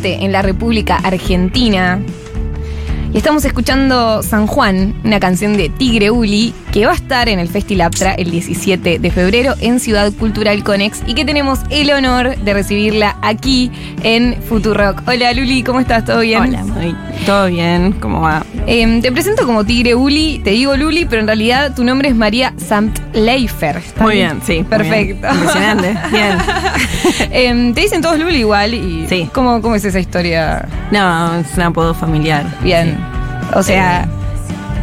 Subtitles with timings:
[0.00, 2.00] 97 en la República Argentina.
[3.12, 7.40] Y estamos escuchando San Juan, una canción de Tigre Uli, que va a estar en
[7.40, 12.36] el Festilaptra el 17 de febrero en Ciudad Cultural Conex y que tenemos el honor
[12.36, 13.72] de recibirla aquí
[14.04, 15.02] en Futurock.
[15.08, 16.04] Hola Luli, ¿cómo estás?
[16.04, 16.40] ¿Todo bien?
[16.40, 16.94] Hola, muy-
[17.30, 18.44] todo bien, ¿cómo va?
[18.66, 22.16] Em, te presento como Tigre Uli, te digo Luli, pero en realidad tu nombre es
[22.16, 23.76] María Samtleifer.
[23.76, 24.64] ¿está Muy bien, sí.
[24.68, 25.28] Perfecto.
[25.28, 25.34] bien.
[25.36, 26.38] Impresionante, bien.
[27.30, 29.30] Em, te dicen todos Luli igual y Sí.
[29.32, 30.66] ¿cómo, ¿cómo es esa historia?
[30.90, 32.44] No, es un apodo familiar.
[32.64, 32.98] Bien.
[33.54, 34.08] O sea,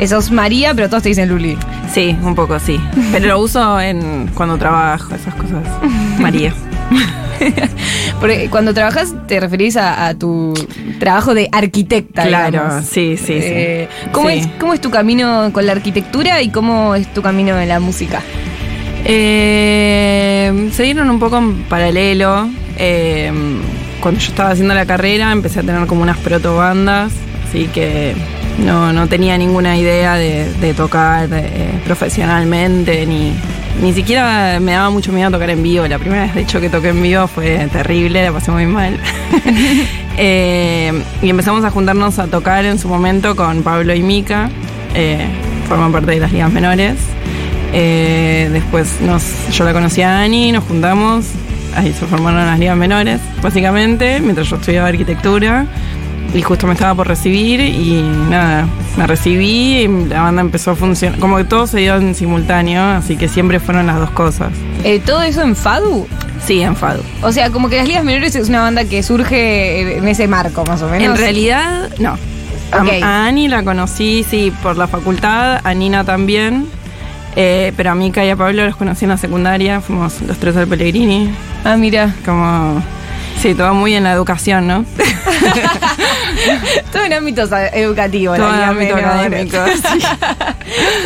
[0.08, 1.58] sos María, pero todos te dicen Luli.
[1.92, 2.80] Sí, un poco sí.
[3.12, 5.64] Pero lo uso en cuando trabajo, esas cosas.
[6.18, 6.54] María.
[8.20, 10.54] Porque cuando trabajas te referís a, a tu
[11.00, 12.24] trabajo de arquitecta.
[12.28, 12.86] Claro, digamos.
[12.86, 13.34] sí, sí, sí.
[13.42, 14.40] Eh, ¿cómo, Sí.
[14.40, 17.80] es, ¿Cómo es tu camino con la arquitectura y cómo es tu camino en la
[17.80, 18.22] música?
[19.06, 22.50] Eh, se dieron un poco en paralelo.
[22.78, 23.32] Eh,
[24.02, 27.12] cuando yo estaba haciendo la carrera empecé a tener como unas protobandas,
[27.48, 28.14] así que
[28.64, 33.34] no, no tenía ninguna idea de, de tocar eh, profesionalmente, ni,
[33.82, 35.88] ni siquiera me daba mucho miedo tocar en vivo.
[35.88, 38.98] La primera vez, de hecho, que toqué en vivo fue terrible, la pasé muy mal.
[40.20, 44.50] Eh, y empezamos a juntarnos a tocar en su momento con Pablo y Mica,
[44.96, 45.28] eh,
[45.70, 46.96] forman parte de las ligas menores.
[47.72, 51.28] Eh, después nos, yo la conocí a Ani, nos juntamos,
[51.76, 55.68] ahí se formaron las ligas menores, básicamente, mientras yo estudiaba arquitectura.
[56.34, 60.76] Y justo me estaba por recibir y nada, me recibí y la banda empezó a
[60.76, 61.20] funcionar.
[61.20, 64.52] Como que todo se dio en simultáneo, así que siempre fueron las dos cosas.
[64.84, 66.08] Eh, ¿Todo eso en Fadu?
[66.46, 67.02] Sí, en Fado.
[67.22, 70.64] O sea, como que las ligas menores es una banda que surge en ese marco,
[70.66, 71.08] más o menos.
[71.08, 72.18] En realidad, no.
[72.72, 73.06] A-.
[73.06, 76.68] A, Ani la conocí, sí, por la facultad, a Nina también.
[77.36, 80.58] Eh, pero a Mica y a Pablo los conocí en la secundaria, fuimos los tres
[80.58, 81.30] al Pellegrini.
[81.64, 82.16] Ah, mira.
[82.26, 82.82] Como.
[83.40, 84.86] Sí, todo muy en la educación, ¿no?
[86.92, 88.38] Todo en ámbitos educativos.
[88.38, 89.54] Todo en ligas ámbito menores.
[89.54, 89.58] académico,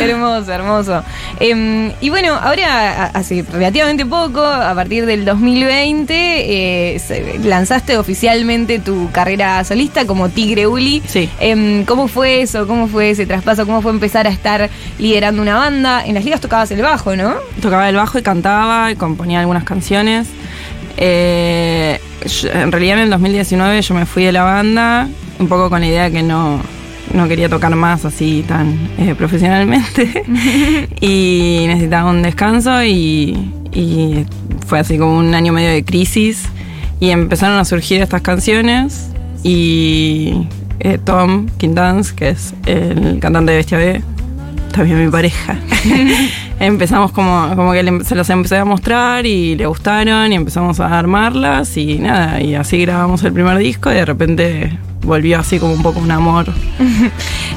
[0.00, 1.04] hermoso, hermoso.
[1.40, 9.10] Em, y bueno, ahora, hace relativamente poco, a partir del 2020, eh, lanzaste oficialmente tu
[9.10, 11.02] carrera solista como Tigre Uli.
[11.06, 11.28] Sí.
[11.40, 12.66] Em, ¿Cómo fue eso?
[12.66, 13.66] ¿Cómo fue ese traspaso?
[13.66, 16.04] ¿Cómo fue empezar a estar liderando una banda?
[16.04, 17.34] En las ligas tocabas el bajo, ¿no?
[17.60, 20.28] Tocaba el bajo y cantaba y componía algunas canciones.
[20.96, 21.98] Eh,
[22.52, 25.08] en realidad en el 2019 yo me fui de la banda,
[25.42, 26.60] un poco con la idea que no,
[27.12, 30.24] no quería tocar más así tan eh, profesionalmente
[31.00, 34.24] y necesitaba un descanso y, y
[34.66, 36.44] fue así como un año medio de crisis
[37.00, 39.10] y empezaron a surgir estas canciones
[39.42, 40.46] y
[40.80, 44.02] eh, Tom Quintans, que es el cantante de Bestia B,
[44.72, 45.56] también mi pareja.
[46.60, 50.78] empezamos como, como que le- se las empecé a mostrar y le gustaron y empezamos
[50.80, 55.58] a armarlas y nada, y así grabamos el primer disco y de repente volvió así
[55.58, 56.46] como un poco un amor.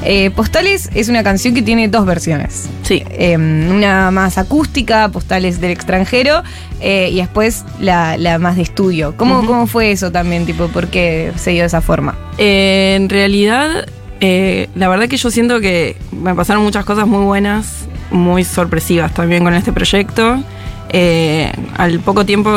[0.07, 2.69] Eh, Postales es una canción que tiene dos versiones.
[2.83, 3.03] Sí.
[3.09, 6.43] Em, una más acústica, Postales del extranjero,
[6.79, 9.15] eh, y después la, la más de estudio.
[9.17, 9.47] ¿Cómo.
[9.47, 10.45] ¿Cómo fue eso también?
[10.45, 12.15] Tipo, ¿Por qué se dio de esa forma?
[12.37, 13.87] Eh, en realidad,
[14.19, 19.13] eh, la verdad que yo siento que me pasaron muchas cosas muy buenas, muy sorpresivas
[19.13, 20.43] también con este proyecto.
[20.97, 22.49] Eh, al poco tiempo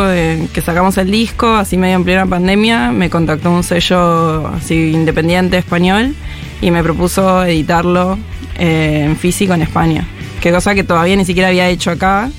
[0.52, 5.58] que sacamos el disco, así medio en plena pandemia, me contactó un sello así independiente
[5.58, 6.14] español
[6.60, 8.16] y me propuso editarlo
[8.56, 10.06] eh, en físico en España.
[10.40, 12.30] Que cosa que todavía ni siquiera había hecho acá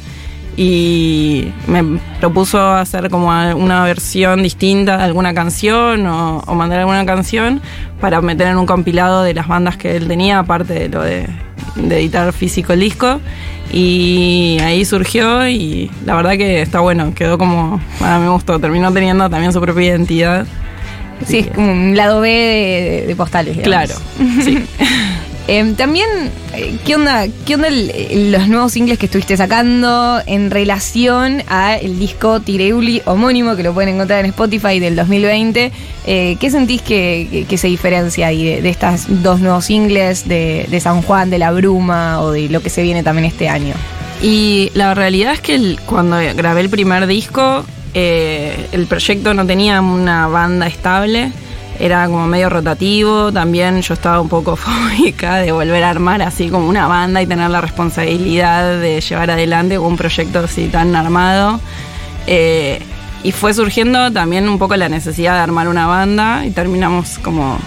[0.56, 7.06] y me propuso hacer como una versión distinta de alguna canción o, o mandar alguna
[7.06, 7.62] canción
[8.00, 11.28] para meter en un compilado de las bandas que él tenía, aparte de lo de,
[11.81, 13.20] de editar físico el disco.
[13.72, 18.60] Y ahí surgió y la verdad que está bueno, quedó como, a mí me gustó,
[18.60, 20.48] terminó teniendo también su propia identidad.
[21.26, 23.58] Sí, es como un lado B de, de Postales.
[23.58, 23.88] digamos.
[23.88, 24.02] claro,
[24.44, 24.66] sí.
[25.51, 26.07] Em, también,
[26.54, 31.75] eh, ¿qué onda, qué onda el- los nuevos singles que estuviste sacando en relación a
[31.75, 35.72] el disco Tireuli homónimo que lo pueden encontrar en Spotify del 2020?
[36.06, 41.01] Eh, ¿Qué sentís que, se diferencia ahí de, de estas dos nuevos singles de, San
[41.01, 43.74] Juan, de La Bruma o de lo que se viene también este año?
[44.22, 47.66] Y la realidad es que cuando grabé el primer disco,
[47.96, 51.31] eh, el proyecto no tenía una banda estable,
[51.80, 56.50] era como medio rotativo, también yo estaba un poco fóbica de volver a armar así
[56.50, 61.60] como una banda y tener la responsabilidad de llevar adelante un proyecto así tan armado.
[62.28, 62.81] Eh,
[63.24, 67.58] y fue surgiendo también un poco la necesidad de armar una banda y terminamos como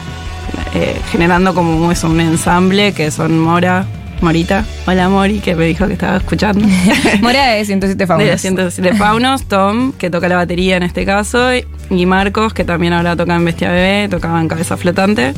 [0.75, 3.85] eh, generando como eso, un ensamble que son Mora,
[4.23, 4.65] Morita.
[4.87, 6.65] Hola Mori, que me dijo que estaba escuchando.
[7.21, 8.41] Mora de 107 de Faunos.
[8.41, 11.51] 107 Faunos, Tom, que toca la batería en este caso,
[11.91, 15.35] y Marcos, que también ahora toca en Bestia Bebé, tocaba en Cabeza Flotante.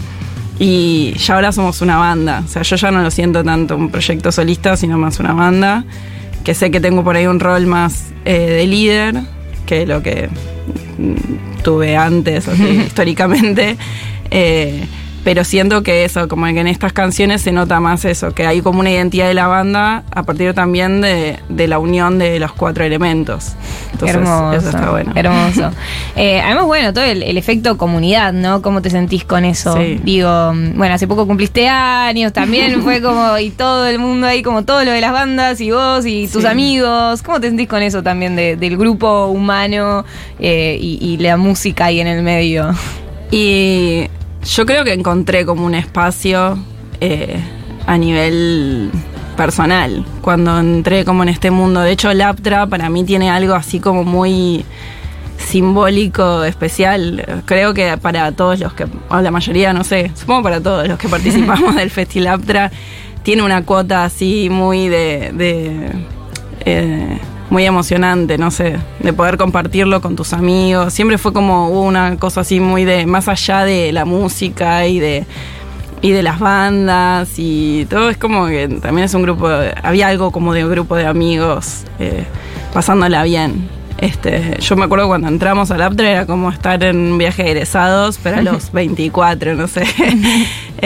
[0.58, 2.42] Y ya ahora somos una banda.
[2.44, 5.84] O sea, yo ya no lo siento tanto un proyecto solista, sino más una banda.
[6.44, 9.16] Que sé que tengo por ahí un rol más eh, de líder
[9.66, 10.28] que lo que
[10.98, 12.46] mm, tuve antes,
[12.86, 13.76] históricamente.
[14.30, 14.86] Eh,
[15.24, 18.60] pero siento que eso, como que en estas canciones se nota más eso, que hay
[18.60, 22.52] como una identidad de la banda a partir también de, de la unión de los
[22.52, 23.52] cuatro elementos.
[23.92, 24.52] Entonces, hermoso.
[24.52, 25.12] eso está bueno.
[25.14, 25.70] Hermoso.
[26.16, 28.62] Eh, además, bueno, todo el, el efecto comunidad, ¿no?
[28.62, 29.76] ¿Cómo te sentís con eso?
[29.76, 29.98] Sí.
[30.04, 34.64] Digo, bueno, hace poco cumpliste años, también fue como, y todo el mundo ahí, como
[34.64, 36.48] todo lo de las bandas, y vos y tus Sí.
[36.48, 37.22] amigos.
[37.22, 40.04] ¿Cómo te sentís con eso también de- del grupo humano
[40.38, 42.70] eh, y, y la música ahí en el medio?
[43.32, 44.08] Y
[44.44, 46.58] yo creo que encontré como un espacio
[47.00, 47.40] eh,
[47.86, 48.90] a nivel
[49.36, 51.80] personal cuando entré como en este mundo.
[51.80, 54.64] De hecho, Laptra para mí tiene algo así como muy
[55.38, 57.42] simbólico, especial.
[57.46, 60.98] Creo que para todos los que, o la mayoría, no sé, supongo para todos los
[60.98, 62.70] que participamos del Festi Laptra,
[63.22, 65.32] tiene una cuota así muy de...
[65.32, 65.90] de,
[66.66, 67.18] eh,
[67.54, 70.92] muy emocionante, no sé, de poder compartirlo con tus amigos.
[70.92, 75.24] Siempre fue como una cosa así muy de más allá de la música y de
[76.02, 79.48] y de las bandas y todo es como que también es un grupo,
[79.84, 82.24] había algo como de un grupo de amigos eh,
[82.72, 83.68] pasándola bien.
[84.04, 87.50] Este, yo me acuerdo cuando entramos al Aptra era como estar en un viaje de
[87.52, 89.84] egresados, pero a los 24, no sé.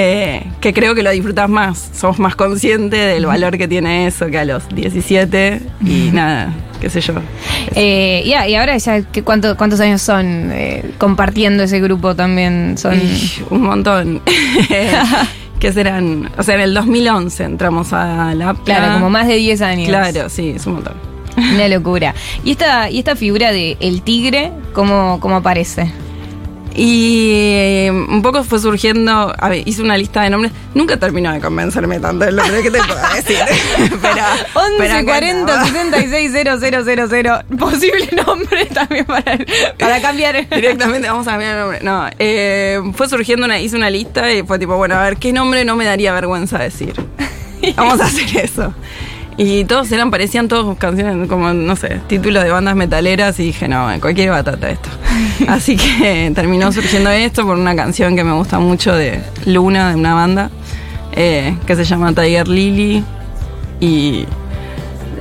[0.01, 4.27] Eh, que creo que lo disfrutas más, sos más consciente del valor que tiene eso
[4.27, 7.15] que a los 17 y nada, qué sé yo.
[7.75, 12.77] Eh, y ahora ya, ¿qué, cuánto- ¿cuántos años son eh, compartiendo ese grupo también?
[12.79, 13.01] Son...
[13.51, 14.23] Un montón.
[15.59, 18.55] que serán, o sea, en el 2011 entramos a la.
[18.65, 19.89] Claro, como más de 10 años.
[19.89, 21.08] Claro, sí, es un montón.
[21.55, 22.15] Una locura.
[22.45, 25.93] ¿Y esta, y esta figura de el tigre, cómo, cómo aparece?
[26.75, 31.33] Y eh, un poco fue surgiendo, a ver, hice una lista de nombres, nunca terminó
[31.33, 33.39] de convencerme tanto del nombre que te puedo decir.
[34.01, 34.23] pero,
[34.55, 37.59] 11 pero 40 acá 66 000.
[37.59, 39.39] Posible nombre también para,
[39.77, 40.49] para cambiar.
[40.49, 41.81] Directamente vamos a cambiar el nombre.
[41.83, 45.33] No, eh, fue surgiendo una, hice una lista y fue tipo, bueno, a ver, ¿qué
[45.33, 46.95] nombre no me daría vergüenza decir?
[47.77, 48.73] Vamos a hacer eso.
[49.41, 53.69] Y todos eran, parecían todos canciones como, no sé, títulos de bandas metaleras y dije,
[53.69, 54.89] no, cualquier batata esto.
[55.47, 59.95] Así que terminó surgiendo esto por una canción que me gusta mucho de Luna, de
[59.95, 60.51] una banda,
[61.13, 63.05] eh, que se llama Tiger Lily.
[63.81, 64.27] Y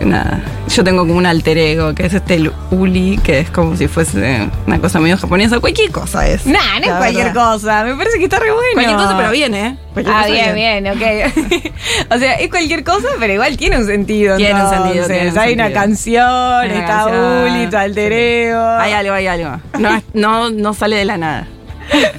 [0.01, 3.75] nada, yo tengo como un alter ego, que es este el Uli, que es como
[3.75, 5.59] si fuese una cosa medio japonesa.
[5.59, 6.45] Cualquier cosa es.
[6.45, 7.51] Nah, no es cualquier verdad.
[7.53, 7.83] cosa.
[7.83, 8.65] Me parece que está re bueno.
[8.73, 9.77] Cualquier cosa, pero bien, ¿eh?
[9.93, 11.71] Cualquier Ah, cosa bien, bien, ok.
[12.11, 14.37] o sea, es cualquier cosa, pero igual tiene un sentido.
[14.37, 15.81] Tiene un sentido, tiene un Hay una sentido.
[15.81, 18.61] canción, una está canción, Uli, tu alter ego.
[18.79, 19.59] Hay algo, hay algo.
[19.79, 21.47] No, no, no sale de la nada.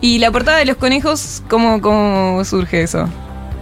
[0.00, 3.06] Y la portada de los conejos, ¿cómo, cómo surge eso?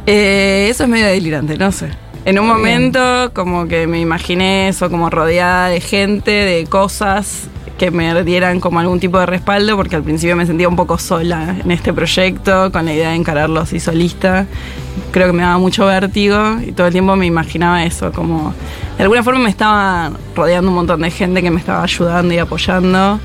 [0.07, 1.89] Eh, eso es medio delirante, no sé.
[2.27, 7.45] En un momento como que me imaginé eso como rodeada de gente, de cosas
[7.79, 10.99] que me dieran como algún tipo de respaldo, porque al principio me sentía un poco
[10.99, 14.45] sola en este proyecto, con la idea de encararlo así solista.
[15.13, 18.53] Creo que me daba mucho vértigo y todo el tiempo me imaginaba eso, como
[18.97, 22.39] de alguna forma me estaba rodeando un montón de gente que me estaba ayudando y
[22.39, 23.21] apoyando.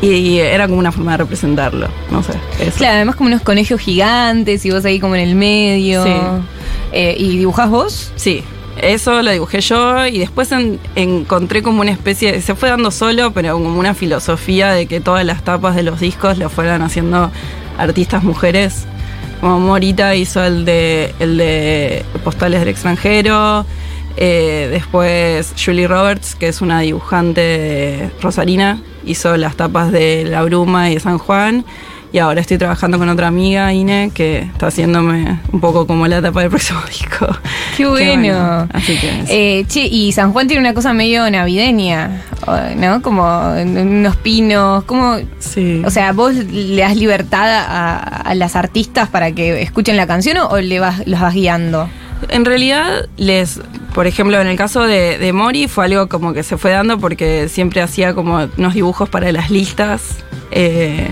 [0.00, 2.32] Y era como una forma de representarlo, no sé.
[2.60, 2.78] Eso.
[2.78, 6.02] Claro, además como unos conejos gigantes y vos ahí como en el medio.
[6.02, 6.12] Sí.
[6.96, 8.12] Eh, ¿Y dibujás vos?
[8.14, 8.44] Sí,
[8.80, 13.32] eso lo dibujé yo y después en- encontré como una especie, se fue dando solo,
[13.32, 17.32] pero como una filosofía de que todas las tapas de los discos lo fueran haciendo
[17.78, 18.84] artistas mujeres.
[19.40, 23.66] Como Morita hizo el de, el de Postales del extranjero,
[24.16, 30.42] eh, después Julie Roberts, que es una dibujante de rosarina, hizo las tapas de La
[30.44, 31.64] Bruma y de San Juan.
[32.14, 36.22] Y ahora estoy trabajando con otra amiga, Ine, que está haciéndome un poco como la
[36.22, 37.26] tapa del próximo disco.
[37.76, 38.68] Qué bueno.
[38.72, 39.26] Así que eso.
[39.30, 42.22] Eh, che, y San Juan tiene una cosa medio navideña,
[42.76, 43.02] ¿no?
[43.02, 43.24] Como
[43.60, 45.16] unos pinos, como...
[45.40, 45.82] sí.
[45.84, 50.36] O sea, ¿vos le das libertad a, a las artistas para que escuchen la canción
[50.36, 51.90] o, o le vas, los vas guiando?
[52.28, 53.60] En realidad, les,
[53.92, 57.00] por ejemplo, en el caso de, de Mori fue algo como que se fue dando
[57.00, 60.18] porque siempre hacía como unos dibujos para las listas
[60.52, 61.08] eh,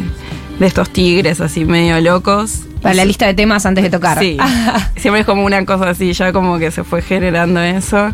[0.62, 2.61] de estos tigres así medio locos.
[2.81, 4.19] Para la lista de temas antes de tocar.
[4.19, 4.37] Sí,
[4.97, 8.12] siempre es como una cosa así, ya como que se fue generando eso.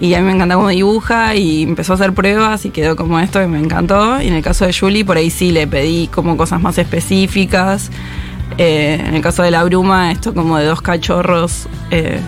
[0.00, 3.20] Y a mí me encanta cómo dibuja y empezó a hacer pruebas y quedó como
[3.20, 4.20] esto y me encantó.
[4.20, 7.90] Y en el caso de Julie, por ahí sí le pedí como cosas más específicas.
[8.56, 12.18] Eh, en el caso de la bruma, esto como de dos cachorros eh,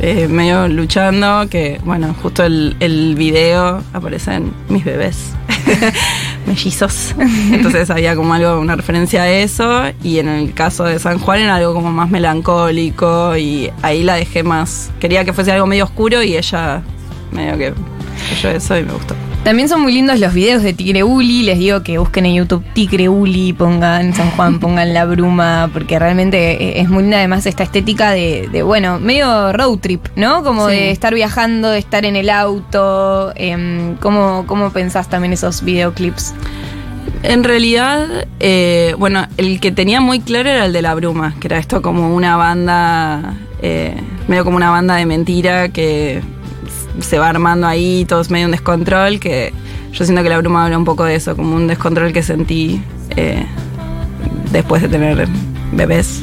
[0.00, 5.32] eh, medio luchando, que bueno, justo el, el video aparecen mis bebés.
[6.46, 7.14] mellizos.
[7.18, 9.82] Entonces había como algo, una referencia a eso.
[10.02, 13.36] Y en el caso de San Juan era algo como más melancólico.
[13.36, 14.90] Y ahí la dejé más.
[15.00, 16.82] Quería que fuese algo medio oscuro y ella
[17.32, 17.74] medio que
[18.40, 19.14] yo eso y me gustó.
[19.46, 21.44] También son muy lindos los videos de Tigre Uli.
[21.44, 26.00] Les digo que busquen en YouTube Tigre Uli, pongan San Juan, pongan la bruma, porque
[26.00, 30.42] realmente es muy linda además esta estética de, de bueno, medio road trip, ¿no?
[30.42, 30.74] Como Sí.
[30.74, 33.32] de estar viajando, de estar en el auto.
[33.36, 36.34] em, ¿cómo, ¿Cómo pensás también esos videoclips?
[37.22, 38.04] En realidad,
[38.40, 41.82] eh, bueno, el que tenía muy claro era el de la bruma, que era esto
[41.82, 43.94] como una banda, eh,
[44.26, 46.20] medio como una banda de mentira que
[47.00, 49.52] se va armando ahí, todo es medio un descontrol, que
[49.92, 52.82] yo siento que la bruma habla un poco de eso, como un descontrol que sentí
[53.16, 53.46] eh,
[54.52, 55.28] después de tener
[55.72, 56.22] bebés,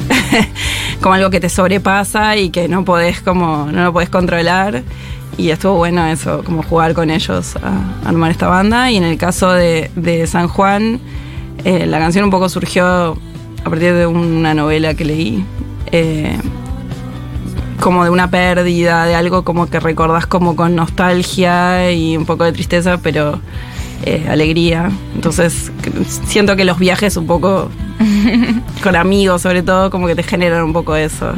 [1.00, 4.82] como algo que te sobrepasa y que no podés como, no lo podés controlar.
[5.36, 8.90] Y estuvo bueno eso, como jugar con ellos a armar esta banda.
[8.92, 11.00] Y en el caso de, de San Juan,
[11.64, 13.16] eh, la canción un poco surgió
[13.64, 15.44] a partir de una novela que leí.
[15.90, 16.38] eh,
[17.84, 22.44] como de una pérdida, de algo como que recordás como con nostalgia y un poco
[22.44, 23.38] de tristeza, pero
[24.06, 24.90] eh, alegría.
[25.14, 25.70] Entonces
[26.26, 27.68] siento que los viajes un poco
[28.82, 31.34] con amigos sobre todo como que te generan un poco eso.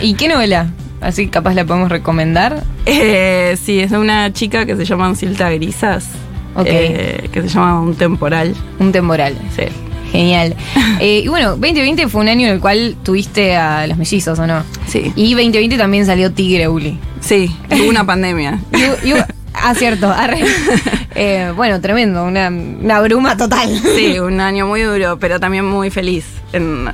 [0.00, 0.68] ¿Y qué novela?
[1.00, 2.62] Así capaz la podemos recomendar.
[2.86, 6.06] Eh, sí, es de una chica que se llama Silta Grisas,
[6.54, 6.66] Ok.
[6.68, 8.54] eh, que se llama Un Temporal.
[8.78, 9.36] Un temporal.
[9.56, 9.64] Sí.
[10.14, 10.54] Genial.
[11.00, 14.46] Eh, y bueno, 2020 fue un año en el cual tuviste a los mellizos, ¿o
[14.46, 14.62] no?
[14.86, 16.98] Sí, Y 2020 también salió Tigre Uli.
[17.20, 18.60] sí, hubo una pandemia.
[18.72, 19.14] Y- y-
[19.54, 20.10] ah, cierto.
[20.10, 20.38] arre.
[21.16, 22.24] Eh, bueno, tremendo.
[22.24, 23.68] Una, una bruma total.
[23.96, 26.90] Sí, un año muy duro, pero también muy feliz en-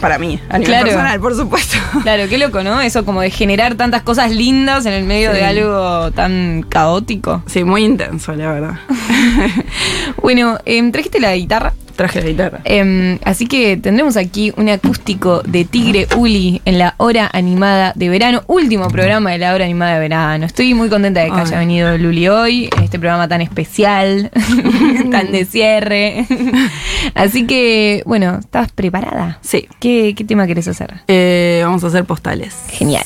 [0.00, 0.84] para mí, a nivel Claro.
[0.86, 1.76] personal, por supuesto.
[2.02, 2.80] Claro, qué loco, ¿no?
[2.80, 5.38] Eso como de generar tantas cosas lindas en el medio Sí.
[5.38, 7.42] de algo tan caótico.
[7.46, 8.74] Sí, muy intenso, la verdad.
[10.22, 11.72] Bueno, em, trajiste la guitarra.
[11.96, 12.60] Traje la guitarra.
[12.64, 18.08] Em, así que tendremos aquí un acústico de Tigre Uli en la hora animada de
[18.08, 20.46] verano, último programa de la hora animada de verano.
[20.46, 21.40] Estoy muy contenta de que Ay.
[21.42, 24.30] haya venido Luli hoy, en este programa tan especial,
[25.10, 26.26] tan de cierre.
[27.14, 29.38] así que, bueno, ¿estás preparada?
[29.40, 29.68] Sí.
[29.80, 30.94] ¿Qué, qué tema querés hacer?
[31.08, 32.54] Eh, vamos a hacer postales.
[32.70, 33.04] Genial.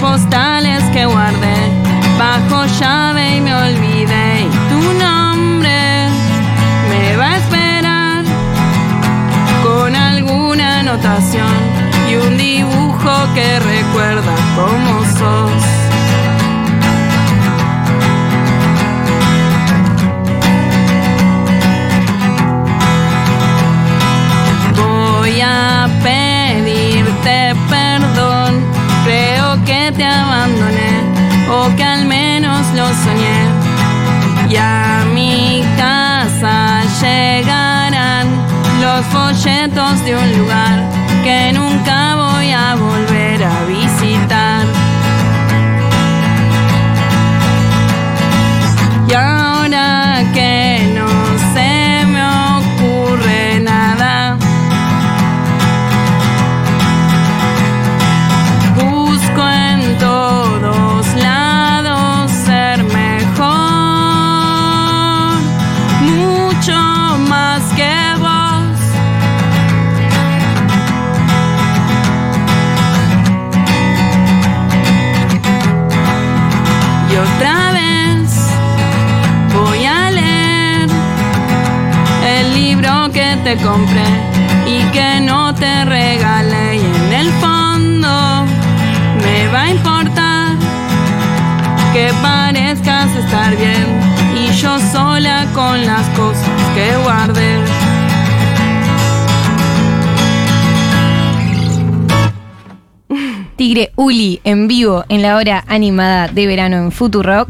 [0.00, 1.56] Postales que guardé
[2.18, 4.42] bajo llave y me olvidé.
[4.42, 6.08] Y tu nombre
[6.90, 8.24] me va a esperar
[9.62, 11.56] con alguna anotación
[12.10, 15.77] y un dibujo que recuerda cómo sos.
[37.00, 38.26] Llegarán
[38.80, 40.82] los folletos de un lugar
[41.22, 43.77] que nunca voy a volver a visitar.
[85.58, 88.44] Te regalé y en el fondo
[89.22, 90.56] me va a importar
[91.92, 93.86] que parezcas estar bien
[94.36, 97.58] y yo sola con las cosas que guardé.
[103.56, 107.48] Tigre Uli en vivo en la hora animada de verano en Futurock.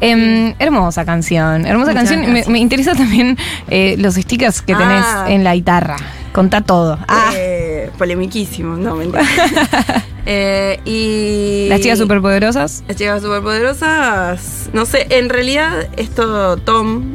[0.00, 2.32] Em, hermosa canción, hermosa Muchas canción.
[2.32, 5.26] Me, me interesa también eh, los stickers que tenés Ah.
[5.28, 5.96] en la guitarra.
[6.34, 6.98] Contá todo.
[7.06, 9.22] Ah, Eh, polemiquísimo, no mentira.
[10.26, 12.82] Eh, y las chicas superpoderosas.
[12.88, 17.14] Las chicas superpoderosas, no sé, en realidad esto Tom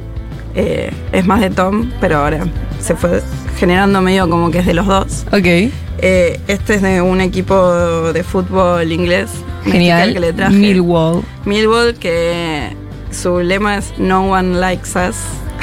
[0.54, 2.46] eh, es más de Tom, pero ahora
[2.80, 3.24] se fue
[3.58, 5.26] generando medio como que es de los dos.
[5.32, 5.72] Ok.
[6.02, 9.32] Eh, este es de un equipo de fútbol inglés.
[9.66, 10.14] Genial.
[10.14, 10.56] Que le traje.
[10.56, 11.24] Millwall.
[11.46, 12.76] Millwall, que
[13.10, 15.16] su lema es No one likes us.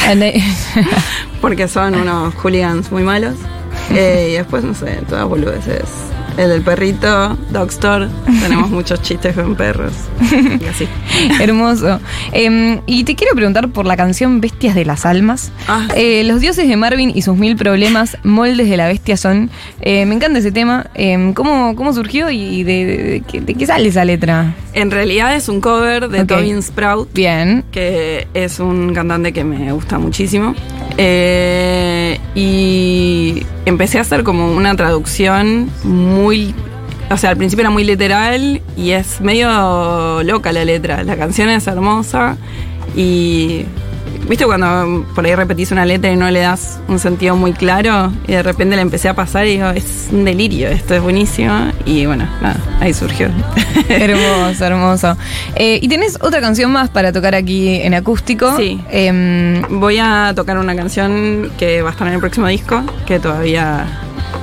[1.40, 3.34] porque son unos hooligans muy malos.
[3.90, 5.82] Eh, y después, no sé, todas boludeces.
[6.36, 8.08] El del perrito, Dog Store.
[8.42, 9.92] Tenemos muchos chistes con perros.
[10.30, 10.86] Y así.
[11.40, 11.98] Hermoso.
[12.32, 15.50] Em, y te quiero preguntar por la canción Bestias de las Almas.
[15.66, 15.88] Ah.
[15.96, 19.50] Eh, los dioses de Marvin y sus mil problemas, moldes de la bestia son.
[19.80, 20.88] Eh, me encanta ese tema.
[20.94, 24.54] Em, ¿cómo, ¿Cómo surgió y de, de- de qué sale esa letra?
[24.76, 26.26] En realidad es un cover de Ok.
[26.26, 27.10] Tobin Sprout.
[27.14, 27.64] Bien.
[27.72, 30.54] que es un cantante que me gusta muchísimo.
[30.98, 36.54] Eh, y empecé a hacer como una traducción muy...
[37.08, 41.04] O sea, al principio era muy literal y es medio loca la letra.
[41.04, 42.36] La canción es hermosa
[42.94, 43.64] y...
[44.28, 48.12] ¿Viste cuando por ahí repetís una letra y no le das un sentido muy claro?
[48.26, 51.70] Y de repente la empecé a pasar y digo, es un delirio, esto es buenísimo.
[51.84, 53.28] Y bueno, nada, ahí surgió.
[53.88, 55.16] Hermoso, hermoso.
[55.54, 58.56] Eh, y tenés otra canción más para tocar aquí en acústico.
[58.56, 58.80] Sí.
[58.90, 63.20] Em, Voy a tocar una canción que va a estar en el próximo disco, que
[63.20, 63.86] todavía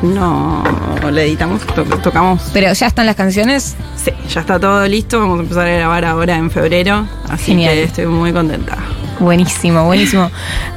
[0.01, 0.63] no
[1.11, 2.41] le editamos, to- tocamos.
[2.53, 3.75] pero ya están las canciones.
[3.95, 7.73] Sí, ya está todo listo, vamos a empezar a grabar ahora en febrero, así Genial.
[7.73, 8.77] que estoy muy contenta.
[9.24, 10.30] Buenísimo, buenísimo.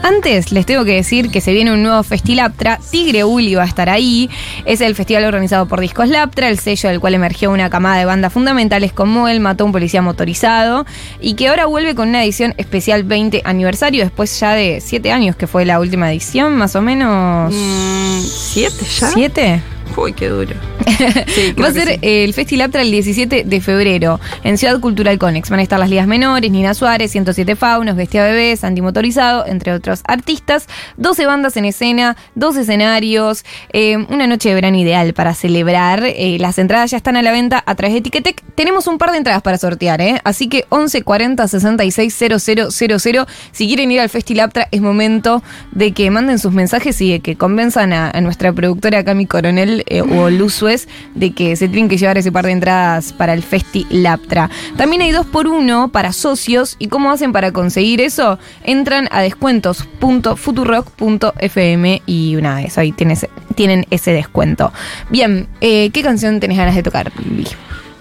[0.03, 2.79] Antes les tengo que decir que se viene un nuevo Festilaptra.
[2.91, 4.31] Tigre Uli va a estar ahí.
[4.65, 8.05] Es el festival organizado por Discos Laptra, el sello del cual emergió una camada de
[8.05, 10.87] bandas fundamentales como El Mató a un Policía Motorizado
[11.21, 15.35] y que ahora vuelve con una edición especial 20 aniversario después ya de 7 años
[15.35, 17.53] que fue la última edición, más o menos.
[17.53, 19.09] Mm, ¿Siete ya?
[19.09, 19.63] ¿Siete?
[19.97, 20.55] Uy, qué duro.
[21.27, 21.99] Sí, Va a ser sí.
[22.01, 25.51] el Festilaptra el 17 de febrero en Ciudad Cultural Conex.
[25.51, 30.01] Van a estar las ligas menores, Nina Suárez, 107 Faunos, Bestia Bebés, Antimotorizado, entre otros
[30.07, 30.67] artistas.
[30.97, 36.03] 12 bandas en escena, dos escenarios, eh, una noche de verano ideal para celebrar.
[36.05, 38.43] Eh, las entradas ya están a la venta a través de Ticketek.
[38.55, 40.21] Tenemos un par de entradas para sortear, ¿eh?
[40.25, 43.27] Así que 11 40 66 000.
[43.53, 47.37] Si quieren ir al Festilaptra, es momento de que manden sus mensajes y de que
[47.37, 51.97] convenzan a, a nuestra productora Cami Coronel eh, o Suez de que se tienen que
[51.97, 54.49] llevar ese par de entradas para el Festi Laptra.
[54.77, 56.77] También hay dos por uno para socios.
[56.79, 58.39] ¿Y cómo hacen para conseguir eso?
[58.65, 64.73] Entran a descuentos.futurock.fm y una vez ahí tienes, tienen ese descuento.
[65.11, 67.13] Bien, eh, ¿qué canción tenés ganas de tocar?
[67.25, 67.47] Lili?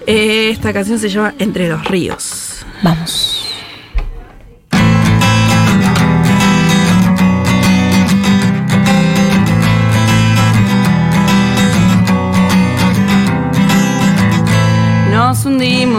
[0.08, 2.64] Eh, esta canción se llama Entre los ríos.
[2.84, 3.45] Vamos.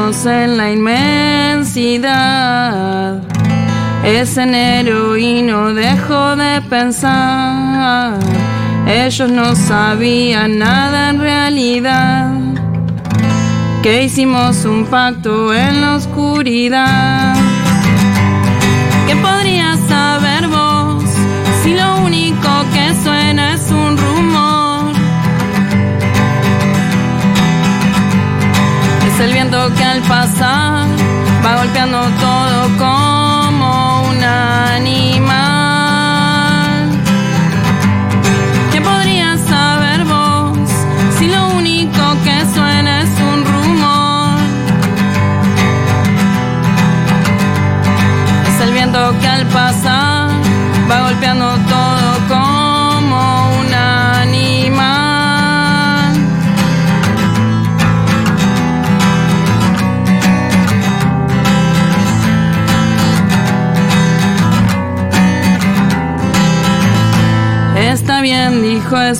[0.06, 2.04] En la inmensidad.
[4.04, 8.16] Es enero y no dejo de pensar.
[8.86, 12.30] Ellos no sabían nada en realidad.
[13.82, 17.34] Que hicimos un pacto en la oscuridad.
[19.08, 19.65] ¿Qué podrías
[29.18, 30.86] El viento que al pasar
[31.44, 33.35] va golpeando todo como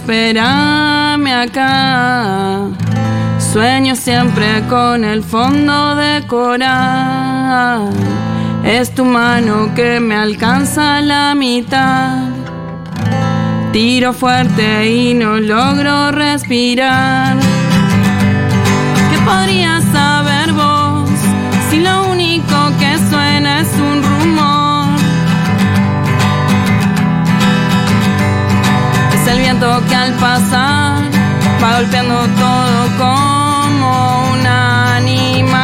[0.07, 2.69] espérame acá.
[3.39, 7.91] Sueño siempre con el fondo de coral.
[8.65, 12.29] Es tu mano que me alcanza la mitad.
[13.73, 17.37] Tiro fuerte y no logro respirar.
[19.11, 19.76] ¿Qué podrías
[29.47, 31.03] viento que al pasar
[31.63, 33.91] va golpeando todo como
[34.33, 35.57] un animal.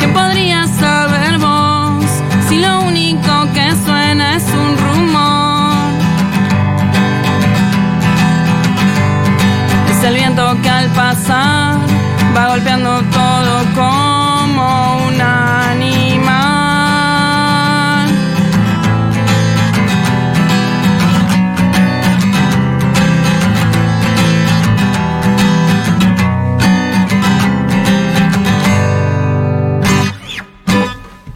[0.00, 2.04] ¿Qué podrías saber vos
[2.48, 5.92] si lo único que suena es un rumor?
[9.92, 11.76] Es el viento que al pasar
[12.36, 14.11] va golpeando todo como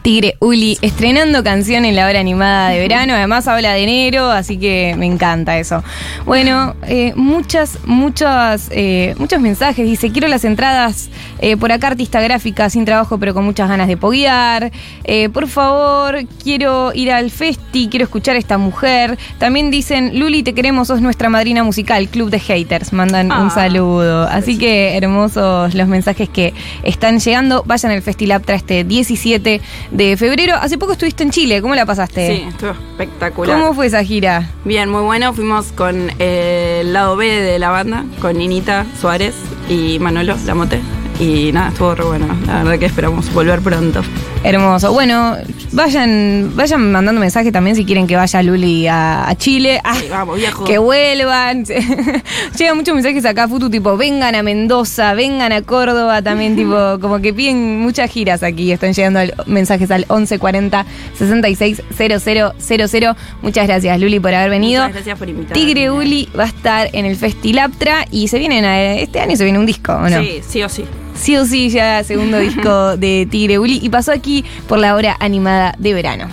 [0.07, 3.15] Tigre Uli estrenando canción en la hora animada de verano.
[3.15, 5.83] Además habla de enero, así que me encanta eso.
[6.25, 9.85] Bueno, eh, muchas, muchas, eh, muchos mensajes.
[9.85, 13.89] Dice, quiero las entradas eh, por acá, artista gráfica, sin trabajo, pero con muchas ganas
[13.89, 14.71] de poguear.
[15.03, 19.19] Eh, por favor, quiero ir al festi, quiero escuchar a esta mujer.
[19.39, 22.93] También dicen, Luli, te queremos, sos nuestra madrina musical, Club de Haters.
[22.93, 24.29] Mandan un Ah, saludo.
[24.29, 27.65] Así que hermosos los mensajes que están llegando.
[27.67, 29.61] Vayan al Festilaptra este 17
[29.97, 30.55] de febrero.
[30.57, 32.37] Hace poco estuviste en Chile, ¿cómo la pasaste?
[32.37, 33.59] Sí, estuvo espectacular.
[33.59, 34.51] ¿Cómo fue esa gira?
[34.65, 35.33] Bien, muy bueno.
[35.33, 39.35] Fuimos con eh, el lado B de la banda, con Ninita Suárez
[39.69, 40.81] y Manolo Lamote.
[41.19, 42.27] Y nada, estuvo re bueno.
[42.47, 44.03] La verdad que esperamos volver pronto.
[44.45, 44.93] Hermoso.
[44.93, 45.37] Bueno,
[45.73, 49.81] vayan, vayan mandando mensajes también si quieren que vaya Luli a, a Chile.
[49.83, 50.65] Ah, Sí, vamos, viejo.
[50.65, 51.65] que vuelvan.
[52.59, 57.19] Llegan muchos mensajes acá, Futu, tipo, vengan a Mendoza, vengan a Córdoba también, tipo, como
[57.21, 58.71] que piden muchas giras aquí.
[58.71, 60.87] Están llegando al- mensajes al 1140
[61.19, 63.17] 66 000.
[63.43, 64.83] Muchas gracias, Luli, por haber venido.
[64.83, 65.61] Muchas gracias por invitarme.
[65.65, 69.43] Tigre Uli va a estar en el Festilaptra y se vienen a- este año se
[69.43, 70.21] viene un disco, ¿o no?
[70.23, 70.85] Sí, sí o sí.
[71.19, 75.17] Sí o sí, ya segundo disco de Tigre Uli y pasó aquí por la hora
[75.19, 76.29] animada de verano.